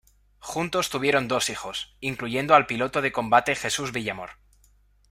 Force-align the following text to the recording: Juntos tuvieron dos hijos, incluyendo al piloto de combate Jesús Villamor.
Juntos 0.39 0.89
tuvieron 0.89 1.27
dos 1.27 1.51
hijos, 1.51 1.95
incluyendo 1.99 2.55
al 2.55 2.65
piloto 2.65 3.03
de 3.03 3.11
combate 3.11 3.53
Jesús 3.53 3.91
Villamor. 3.91 4.31